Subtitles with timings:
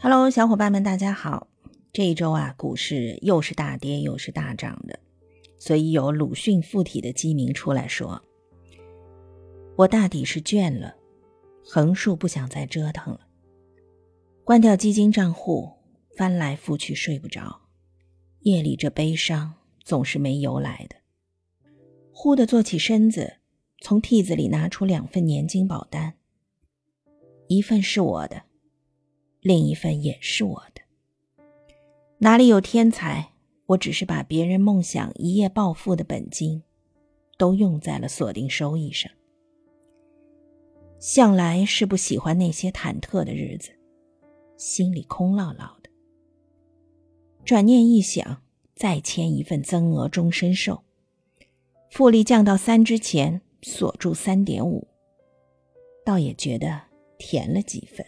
[0.00, 1.48] Hello，小伙伴们，大家好。
[1.92, 5.00] 这一周啊，股市又是大跌又是大涨的，
[5.58, 8.22] 所以有鲁迅附体的鸡鸣出来说
[9.76, 10.94] ：“我大抵是倦了，
[11.64, 13.22] 横竖不想再折腾了。
[14.44, 15.72] 关掉基金账户，
[16.16, 17.62] 翻来覆去睡不着，
[18.42, 19.52] 夜里这悲伤
[19.82, 20.94] 总是没由来的。
[22.12, 23.38] 忽地坐起身子，
[23.80, 26.14] 从屉子里拿出两份年金保单，
[27.48, 28.42] 一份是我的。”
[29.40, 30.82] 另一份也是我的。
[32.18, 33.32] 哪里有天才？
[33.66, 36.62] 我只是把别人梦想一夜暴富的本金，
[37.36, 39.12] 都用在了锁定收益上。
[40.98, 43.70] 向来是不喜欢那些忐忑的日子，
[44.56, 45.90] 心里空落落的。
[47.44, 48.42] 转念一想，
[48.74, 50.82] 再签一份增额终身寿，
[51.90, 54.88] 复利降到三之前锁住三点五，
[56.04, 56.80] 倒也觉得
[57.18, 58.04] 甜了几分。